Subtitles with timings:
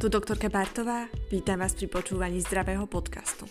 [0.00, 3.44] Tu doktorka Bartová, vítam vás pri počúvaní zdravého podcastu.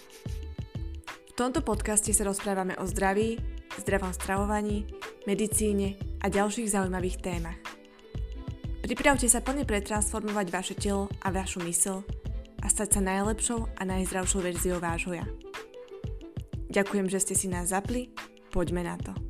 [1.06, 3.38] V tomto podcaste sa rozprávame o zdraví,
[3.78, 4.90] zdravom stravovaní,
[5.30, 7.62] medicíne a ďalších zaujímavých témach.
[8.82, 12.02] Pripravte sa plne pretransformovať vaše telo a vašu mysl
[12.66, 15.30] a stať sa najlepšou a najzdravšou verziou vášho ja.
[16.74, 18.10] Ďakujem, že ste si nás zapli,
[18.50, 19.29] poďme na to.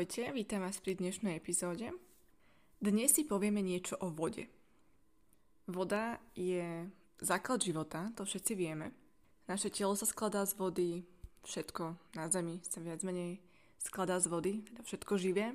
[0.00, 1.92] Ahojte, vítam vás pri dnešnej epizóde.
[2.80, 4.48] Dnes si povieme niečo o vode.
[5.68, 6.88] Voda je
[7.20, 8.96] základ života, to všetci vieme.
[9.44, 11.04] Naše telo sa skladá z vody,
[11.44, 13.44] všetko na Zemi sa viac menej
[13.76, 15.52] skladá z vody, teda všetko živé,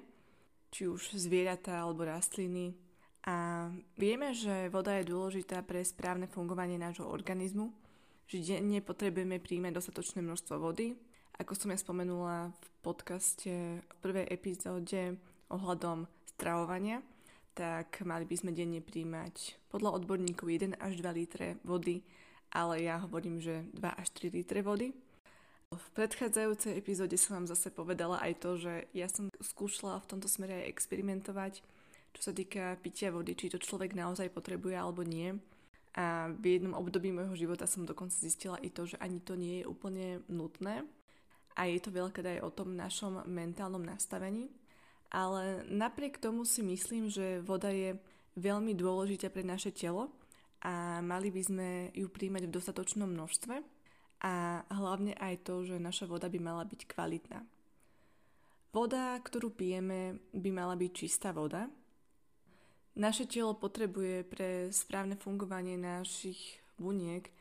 [0.69, 2.77] či už zvieratá alebo rastliny.
[3.25, 3.65] A
[3.97, 7.73] vieme, že voda je dôležitá pre správne fungovanie nášho organizmu,
[8.29, 10.93] že denne potrebujeme príjmať dostatočné množstvo vody,
[11.35, 13.53] ako som ja spomenula v podcaste
[13.83, 15.19] v prvej epizóde
[15.51, 17.03] ohľadom stravovania,
[17.55, 22.03] tak mali by sme denne príjmať podľa odborníkov 1 až 2 litre vody,
[22.51, 24.95] ale ja hovorím, že 2 až 3 litre vody.
[25.75, 30.31] V predchádzajúcej epizóde som vám zase povedala aj to, že ja som skúšala v tomto
[30.31, 31.53] smere aj experimentovať,
[32.15, 35.35] čo sa týka pitia vody, či to človek naozaj potrebuje alebo nie.
[35.95, 39.63] A v jednom období môjho života som dokonca zistila i to, že ani to nie
[39.63, 40.83] je úplne nutné
[41.55, 44.51] a je to veľkedy aj o tom našom mentálnom nastavení.
[45.11, 47.95] Ale napriek tomu si myslím, že voda je
[48.35, 50.11] veľmi dôležitá pre naše telo
[50.59, 53.55] a mali by sme ju príjmať v dostatočnom množstve
[54.25, 57.39] a hlavne aj to, že naša voda by mala byť kvalitná.
[58.75, 61.71] Voda, ktorú pijeme, by mala byť čistá voda.
[62.99, 67.31] Naše telo potrebuje pre správne fungovanie našich buniek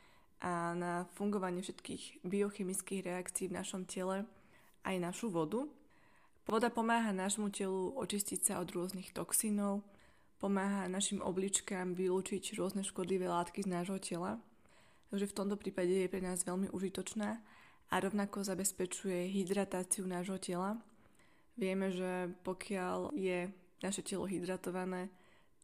[0.44, 4.28] a na fungovanie všetkých biochemických reakcií v našom tele
[4.84, 5.64] aj našu vodu.
[6.44, 9.80] Voda pomáha nášmu telu očistiť sa od rôznych toxínov,
[10.36, 14.36] pomáha našim obličkám vylúčiť rôzne škodlivé látky z nášho tela,
[15.08, 17.40] takže v tomto prípade je pre nás veľmi užitočná
[17.88, 20.76] a rovnako zabezpečuje hydratáciu nášho tela.
[21.56, 23.48] Vieme, že pokiaľ je
[23.80, 25.08] naše telo hydratované,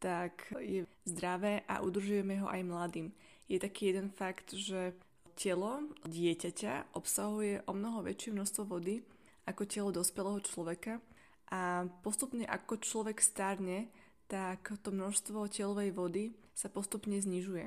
[0.00, 3.12] tak je zdravé a udržujeme ho aj mladým
[3.50, 4.94] je taký jeden fakt, že
[5.34, 9.02] telo dieťaťa obsahuje o mnoho väčšie množstvo vody
[9.50, 11.02] ako telo dospelého človeka
[11.50, 13.90] a postupne ako človek starne,
[14.30, 16.24] tak to množstvo telovej vody
[16.54, 17.66] sa postupne znižuje.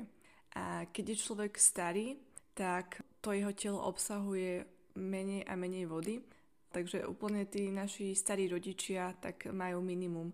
[0.56, 2.16] A keď je človek starý,
[2.56, 4.64] tak to jeho telo obsahuje
[4.96, 6.24] menej a menej vody,
[6.72, 10.32] takže úplne tí naši starí rodičia tak majú minimum,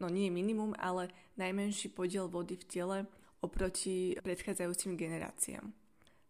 [0.00, 2.98] no nie minimum, ale najmenší podiel vody v tele
[3.44, 5.68] oproti predchádzajúcim generáciám.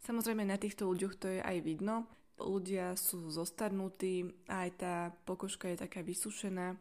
[0.04, 2.04] Samozrejme na týchto ľuďoch to je aj vidno.
[2.36, 6.74] Ľudia sú zostarnutí aj tá pokožka je taká vysušená.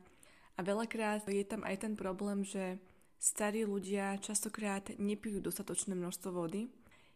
[0.54, 2.82] A veľakrát je tam aj ten problém, že
[3.22, 6.68] starí ľudia častokrát nepijú dostatočné množstvo vody.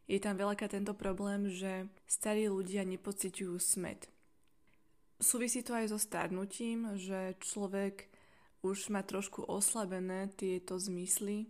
[0.07, 4.07] Je tam veľakrát tento problém, že starí ľudia nepociťujú smet.
[5.19, 8.07] Súvisí to aj so starnutím, že človek
[8.63, 11.45] už má trošku oslabené tieto zmysly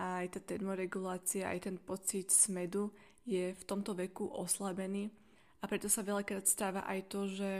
[0.00, 2.90] a aj tá termoregulácia, aj ten pocit smedu
[3.28, 5.12] je v tomto veku oslabený
[5.60, 7.50] a preto sa veľakrát stáva aj to, že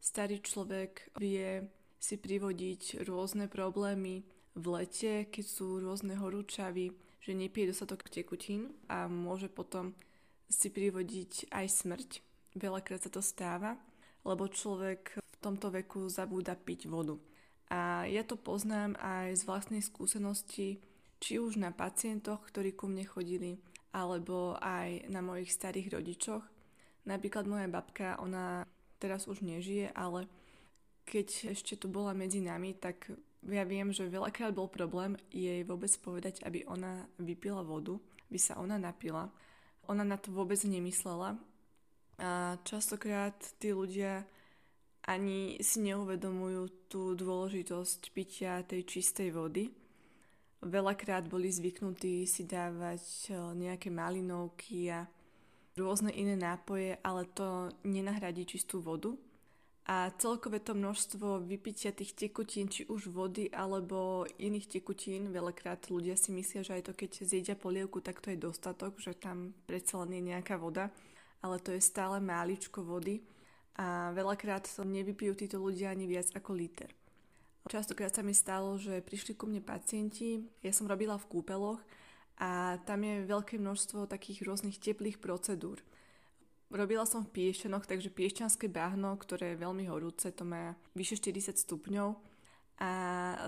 [0.00, 1.64] starý človek vie
[2.00, 4.24] si privodiť rôzne problémy
[4.56, 9.96] v lete, keď sú rôzne horúčavy, že nepije dostatok tekutín a môže potom
[10.48, 12.10] si privodiť aj smrť.
[12.54, 13.80] Veľakrát sa to stáva,
[14.24, 17.16] lebo človek v tomto veku zabúda piť vodu.
[17.74, 20.78] A ja to poznám aj z vlastnej skúsenosti,
[21.18, 23.58] či už na pacientoch, ktorí ku mne chodili,
[23.90, 26.46] alebo aj na mojich starých rodičoch.
[27.02, 28.62] Napríklad moja babka, ona
[29.02, 30.30] teraz už nežije, ale
[31.02, 33.10] keď ešte tu bola medzi nami, tak
[33.44, 37.98] ja viem, že veľakrát bol problém jej vôbec povedať, aby ona vypila vodu,
[38.30, 39.34] aby sa ona napila.
[39.90, 41.36] Ona na to vôbec nemyslela
[42.14, 44.22] a častokrát tí ľudia
[45.04, 49.66] ani si neuvedomujú tú dôležitosť pitia tej čistej vody.
[50.62, 55.02] Veľakrát boli zvyknutí si dávať eh, nejaké malinovky a
[55.74, 59.10] rôzne iné nápoje, ale to nenahradí čistú vodu.
[59.90, 66.16] A celkové to množstvo vypitia tých tekutín, či už vody alebo iných tekutín, veľakrát ľudia
[66.16, 70.00] si myslia, že aj to keď zjedia polievku, tak to je dostatok, že tam predsa
[70.06, 70.88] len je nejaká voda,
[71.44, 73.33] ale to je stále máličko vody
[73.74, 76.90] a veľakrát to nevypijú títo ľudia ani viac ako liter.
[77.64, 81.80] Častokrát sa mi stalo, že prišli ku mne pacienti, ja som robila v kúpeloch
[82.36, 85.80] a tam je veľké množstvo takých rôznych teplých procedúr.
[86.68, 91.56] Robila som v Piešťanoch, takže Piešťanské bahno, ktoré je veľmi horúce, to má vyše 40
[91.56, 92.18] stupňov
[92.82, 92.90] a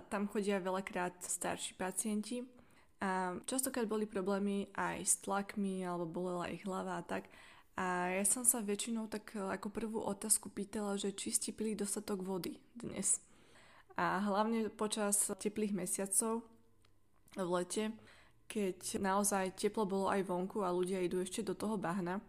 [0.07, 2.47] tam chodia veľakrát starší pacienti
[3.03, 7.29] a častokrát boli problémy aj s tlakmi alebo bolela ich hlava a tak.
[7.77, 12.25] A ja som sa väčšinou tak ako prvú otázku pýtala, že či ste pili dostatok
[12.25, 13.21] vody dnes.
[14.01, 16.45] A hlavne počas teplých mesiacov
[17.37, 17.85] v lete,
[18.49, 22.25] keď naozaj teplo bolo aj vonku a ľudia idú ešte do toho bahna,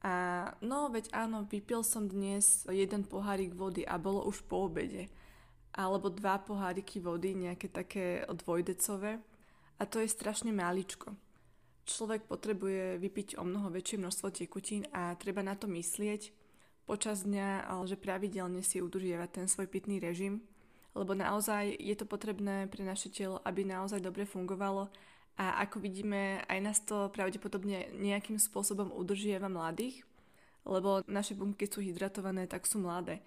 [0.00, 5.12] a no, veď áno, vypil som dnes jeden pohárik vody a bolo už po obede.
[5.76, 9.20] Alebo dva poháriky vody, nejaké také dvojdecové.
[9.76, 11.12] A to je strašne máličko.
[11.90, 16.30] Človek potrebuje vypiť o mnoho väčšie množstvo tekutín a treba na to myslieť
[16.86, 20.38] počas dňa, že pravidelne si udržiavať ten svoj pitný režim,
[20.94, 24.86] lebo naozaj je to potrebné pre naše telo, aby naozaj dobre fungovalo
[25.34, 30.06] a ako vidíme, aj nás to pravdepodobne nejakým spôsobom udržiava mladých,
[30.62, 33.18] lebo naše bunky sú hydratované, tak sú mladé.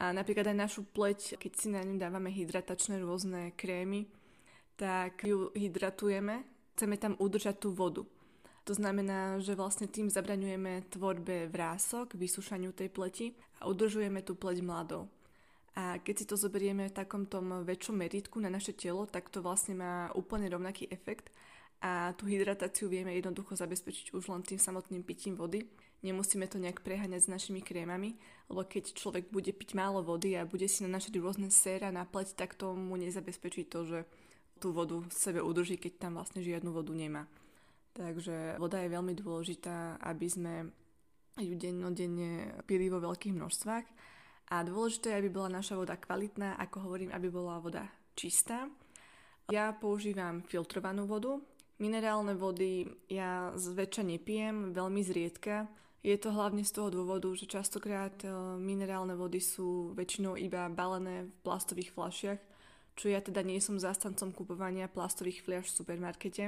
[0.00, 4.08] A napríklad aj našu pleť, keď si na ňu dávame hydratačné rôzne krémy,
[4.80, 8.08] tak ju hydratujeme, chceme tam udržať tú vodu.
[8.64, 14.64] To znamená, že vlastne tým zabraňujeme tvorbe vrások, vysúšaniu tej pleti a udržujeme tú pleť
[14.64, 15.04] mladou.
[15.76, 19.76] A keď si to zoberieme v takomto väčšom meritku na naše telo, tak to vlastne
[19.76, 21.28] má úplne rovnaký efekt
[21.84, 25.68] a tú hydratáciu vieme jednoducho zabezpečiť už len tým samotným pitím vody.
[26.00, 28.16] Nemusíme to nejak preháňať s našimi krémami,
[28.48, 32.40] lebo keď človek bude piť málo vody a bude si nanašať rôzne séra na pleť,
[32.40, 34.00] tak to mu nezabezpečí to, že
[34.60, 37.24] tú vodu v sebe udrží, keď tam vlastne žiadnu vodu nemá.
[37.96, 40.54] Takže voda je veľmi dôležitá, aby sme
[41.40, 43.86] ju dennodenne pili vo veľkých množstvách.
[44.52, 48.68] A dôležité je, aby bola naša voda kvalitná, ako hovorím, aby bola voda čistá.
[49.50, 51.40] Ja používam filtrovanú vodu,
[51.80, 55.64] Minerálne vody ja zväčša nepijem, veľmi zriedka.
[56.04, 58.28] Je to hlavne z toho dôvodu, že častokrát e,
[58.60, 62.40] minerálne vody sú väčšinou iba balené v plastových fľašiach,
[62.94, 66.44] čo ja teda nie som zástancom kupovania plastových fľaš v supermarkete.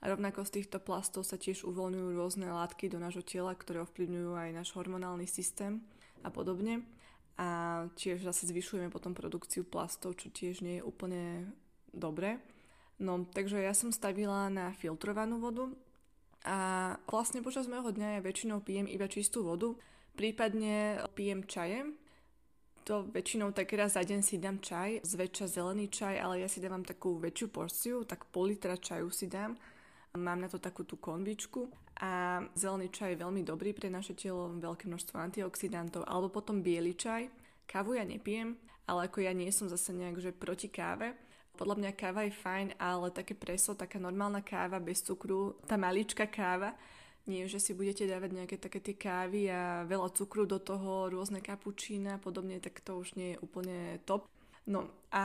[0.00, 4.32] A rovnako z týchto plastov sa tiež uvoľňujú rôzne látky do nášho tela, ktoré ovplyvňujú
[4.32, 5.84] aj náš hormonálny systém
[6.24, 6.88] a podobne.
[7.36, 11.52] A tiež zase zvyšujeme potom produkciu plastov, čo tiež nie je úplne
[11.92, 12.40] dobré.
[13.00, 15.68] No, takže ja som stavila na filtrovanú vodu
[16.44, 19.76] a vlastne počas môjho dňa ja väčšinou pijem iba čistú vodu,
[20.16, 21.84] prípadne pijem čaje.
[22.90, 26.58] To väčšinou tak raz za deň si dám čaj, zväčša zelený čaj, ale ja si
[26.58, 29.54] dávam takú väčšiu porciu, tak pol litra čaju si dám.
[30.18, 31.70] Mám na to takú tú konvičku
[32.02, 36.98] a zelený čaj je veľmi dobrý pre naše telo, veľké množstvo antioxidantov, alebo potom biely
[36.98, 37.30] čaj.
[37.70, 38.58] Kávu ja nepijem,
[38.90, 41.14] ale ako ja nie som zase nejak že proti káve,
[41.54, 46.26] podľa mňa káva je fajn, ale také preso, taká normálna káva bez cukru, tá maličká
[46.26, 46.74] káva,
[47.28, 51.44] nie, že si budete dávať nejaké také tie kávy a veľa cukru do toho, rôzne
[51.44, 54.28] kapučína a podobne, tak to už nie je úplne top.
[54.64, 55.24] No a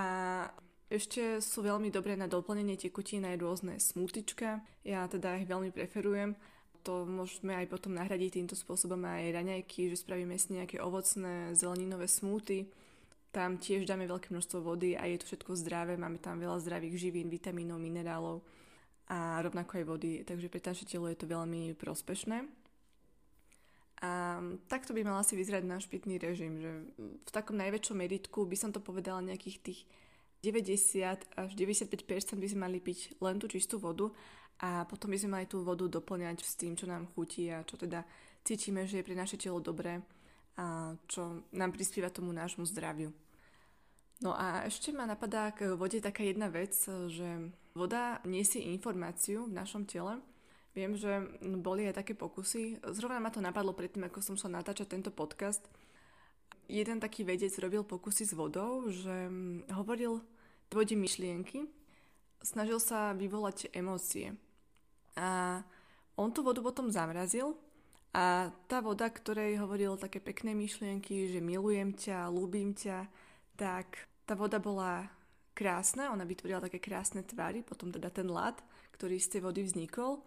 [0.92, 4.62] ešte sú veľmi dobré na doplnenie tekutín aj rôzne smutička.
[4.86, 6.38] Ja teda ich veľmi preferujem.
[6.86, 12.06] To môžeme aj potom nahradiť týmto spôsobom aj raňajky, že spravíme si nejaké ovocné zeleninové
[12.06, 12.69] smúty
[13.36, 16.95] tam tiež dáme veľké množstvo vody a je to všetko zdravé, máme tam veľa zdravých
[16.95, 18.39] živín, vitamínov, minerálov
[19.06, 22.46] a rovnako aj vody, takže pre naše telo je to veľmi prospešné.
[24.04, 28.57] A takto by mal asi vyzerať náš pitný režim, že v takom najväčšom meritku by
[28.60, 29.80] som to povedala nejakých tých
[30.44, 34.12] 90 až 95% by sme mali piť len tú čistú vodu
[34.62, 37.81] a potom by sme mali tú vodu doplňať s tým, čo nám chutí a čo
[37.81, 38.06] teda
[38.45, 40.06] cítime, že je pre naše telo dobré
[40.56, 43.09] a čo nám prispieva tomu nášmu zdraviu.
[44.24, 49.57] No a ešte ma napadá k vode taká jedna vec, že voda nesie informáciu v
[49.60, 50.24] našom tele.
[50.76, 51.24] Viem, že
[51.60, 52.84] boli aj také pokusy.
[52.95, 55.64] Zrovna ma to napadlo predtým, ako som šla natáčať tento podcast.
[56.68, 59.31] Jeden taký vedec robil pokusy s vodou, že
[59.72, 60.24] hovoril
[60.74, 61.69] vode myšlienky,
[62.44, 64.36] snažil sa vyvolať emócie.
[65.16, 65.62] A
[66.19, 67.56] on tú vodu potom zamrazil
[68.12, 73.07] a tá voda, ktorej hovoril také pekné myšlienky, že milujem ťa, ľúbim ťa,
[73.56, 75.07] tak tá voda bola
[75.56, 78.59] krásna, ona vytvorila také krásne tvary, potom teda ten lad,
[78.95, 80.19] ktorý z tej vody vznikol.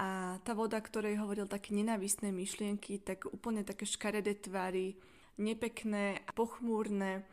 [0.00, 4.96] A tá voda, ktorej hovoril také nenávistné myšlienky, tak úplne také škaredé tvary,
[5.36, 7.26] nepekné, pochmúrne,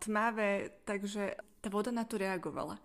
[0.00, 2.80] tmavé, takže tá voda na to reagovala.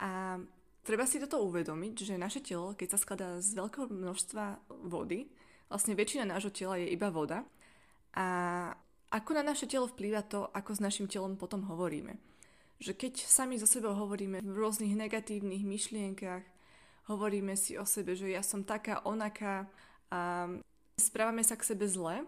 [0.00, 0.40] A
[0.82, 5.28] treba si toto uvedomiť, že naše telo, keď sa skladá z veľkého množstva vody,
[5.68, 7.44] vlastne väčšina nášho tela je iba voda
[8.16, 8.26] a
[9.14, 12.18] ako na naše telo vplýva to, ako s našim telom potom hovoríme.
[12.82, 16.42] Že keď sami zo sebou hovoríme v rôznych negatívnych myšlienkach,
[17.06, 19.70] hovoríme si o sebe, že ja som taká, onaká
[20.10, 20.50] a
[20.98, 22.26] správame sa k sebe zle,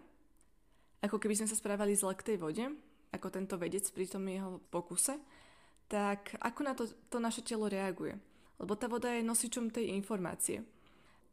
[1.02, 2.64] ako keby sme sa správali zle k tej vode,
[3.10, 5.18] ako tento vedec pri tom jeho pokuse,
[5.90, 8.14] tak ako na to, to naše telo reaguje?
[8.62, 10.62] Lebo tá voda je nosičom tej informácie.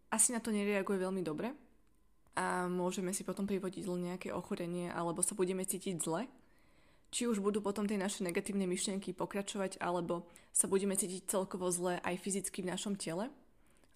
[0.09, 1.53] Asi na to nereaguje veľmi dobre
[2.33, 6.25] a môžeme si potom privodiť nejaké ochorenie alebo sa budeme cítiť zle.
[7.13, 12.01] Či už budú potom tie naše negatívne myšlienky pokračovať alebo sa budeme cítiť celkovo zle
[12.01, 13.29] aj fyzicky v našom tele,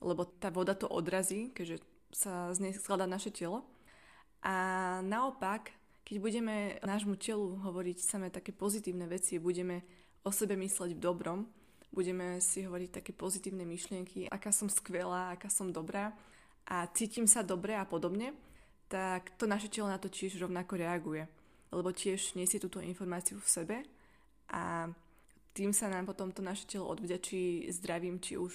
[0.06, 1.82] lebo tá voda to odrazí, keďže
[2.14, 3.66] sa z nej skladá naše telo.
[4.46, 4.54] A
[5.02, 5.74] naopak,
[6.06, 9.82] keď budeme nášmu telu hovoriť samé také pozitívne veci, budeme
[10.22, 11.50] o sebe mysleť v dobrom,
[11.90, 16.14] budeme si hovoriť také pozitívne myšlienky, aká som skvelá, aká som dobrá
[16.68, 18.36] a cítim sa dobre a podobne,
[18.92, 21.28] tak to naše telo na to tiež rovnako reaguje.
[21.72, 23.78] Lebo tiež nesie túto informáciu v sebe
[24.52, 24.92] a
[25.52, 28.54] tým sa nám potom to naše telo odvďačí zdravím, či už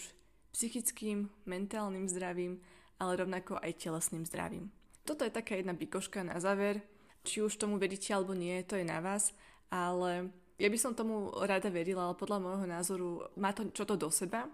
[0.53, 2.61] psychickým, mentálnym zdravím,
[3.01, 4.71] ale rovnako aj telesným zdravím.
[5.03, 6.79] Toto je taká jedna bikoška na záver.
[7.27, 9.31] Či už tomu veríte alebo nie, to je na vás,
[9.71, 13.95] ale ja by som tomu rada verila, ale podľa môjho názoru má to čo to
[13.95, 14.51] do seba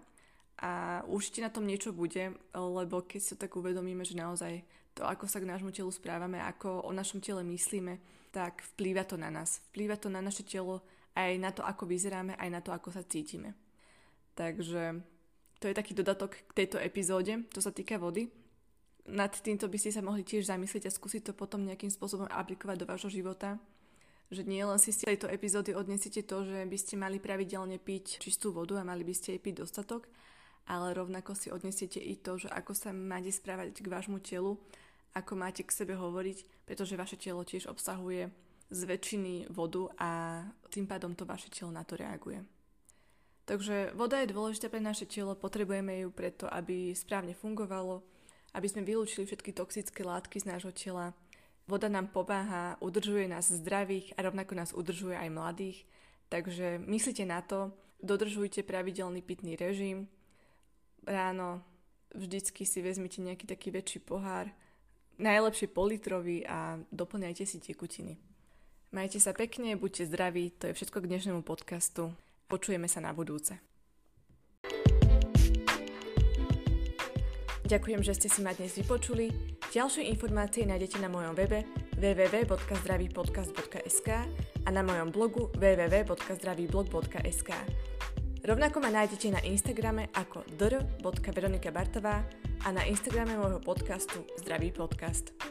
[0.59, 5.25] a určite na tom niečo bude, lebo keď si tak uvedomíme, že naozaj to, ako
[5.25, 7.99] sa k nášmu telu správame, ako o našom tele myslíme,
[8.35, 9.63] tak vplýva to na nás.
[9.71, 10.83] Vplýva to na naše telo
[11.15, 13.55] aj na to, ako vyzeráme, aj na to, ako sa cítime.
[14.35, 14.99] Takže
[15.59, 18.27] to je taký dodatok k tejto epizóde, to sa týka vody
[19.09, 22.77] nad týmto by ste sa mohli tiež zamyslieť a skúsiť to potom nejakým spôsobom aplikovať
[22.77, 23.57] do vášho života.
[24.29, 28.21] Že nie len si z tejto epizódy odnesite to, že by ste mali pravidelne piť
[28.21, 30.05] čistú vodu a mali by ste jej piť dostatok,
[30.69, 34.61] ale rovnako si odnesiete i to, že ako sa máte správať k vášmu telu,
[35.17, 38.29] ako máte k sebe hovoriť, pretože vaše telo tiež obsahuje
[38.69, 40.09] z väčšiny vodu a
[40.69, 42.45] tým pádom to vaše telo na to reaguje.
[43.49, 48.05] Takže voda je dôležitá pre naše telo, potrebujeme ju preto, aby správne fungovalo,
[48.53, 51.17] aby sme vylúčili všetky toxické látky z nášho tela.
[51.65, 55.81] Voda nám pomáha, udržuje nás zdravých a rovnako nás udržuje aj mladých.
[56.29, 57.73] Takže myslite na to,
[58.05, 60.05] dodržujte pravidelný pitný režim.
[61.05, 61.61] Ráno
[62.15, 64.49] vždycky si vezmite nejaký taký väčší pohár,
[65.19, 68.17] najlepšie politrový a doplňajte si tekutiny.
[68.89, 72.09] Majte sa pekne, buďte zdraví, to je všetko k dnešnému podcastu.
[72.49, 73.61] Počujeme sa na budúce.
[77.69, 79.29] Ďakujem, že ste si ma dnes vypočuli.
[79.69, 81.69] Ďalšie informácie nájdete na mojom webe
[82.01, 84.09] www.zdravýpodcast.sk
[84.65, 87.51] a na mojom blogu www.zdravýblog.sk.
[88.39, 92.23] Rovnako ma nájdete na Instagrame ako dr.veronikabartová
[92.63, 95.48] a na Instagrame môjho podcastu Zdravý podcast.